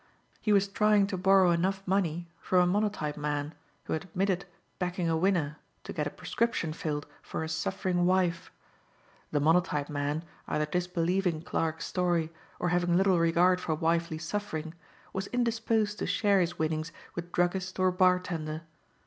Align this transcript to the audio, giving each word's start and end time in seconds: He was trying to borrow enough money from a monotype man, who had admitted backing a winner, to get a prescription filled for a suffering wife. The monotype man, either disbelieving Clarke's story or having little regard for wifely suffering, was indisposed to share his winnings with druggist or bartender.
He 0.41 0.51
was 0.51 0.67
trying 0.67 1.05
to 1.05 1.15
borrow 1.15 1.51
enough 1.51 1.83
money 1.85 2.27
from 2.39 2.59
a 2.59 2.65
monotype 2.65 3.17
man, 3.17 3.53
who 3.83 3.93
had 3.93 4.05
admitted 4.05 4.45
backing 4.79 5.07
a 5.07 5.15
winner, 5.15 5.57
to 5.83 5.93
get 5.93 6.07
a 6.07 6.09
prescription 6.09 6.73
filled 6.73 7.05
for 7.21 7.43
a 7.43 7.47
suffering 7.47 8.07
wife. 8.07 8.51
The 9.29 9.39
monotype 9.39 9.89
man, 9.89 10.23
either 10.47 10.65
disbelieving 10.65 11.43
Clarke's 11.43 11.85
story 11.85 12.33
or 12.57 12.69
having 12.69 12.97
little 12.97 13.19
regard 13.19 13.61
for 13.61 13.75
wifely 13.75 14.17
suffering, 14.17 14.73
was 15.13 15.27
indisposed 15.27 15.99
to 15.99 16.07
share 16.07 16.41
his 16.41 16.57
winnings 16.57 16.91
with 17.13 17.31
druggist 17.31 17.77
or 17.77 17.91
bartender. 17.91 18.63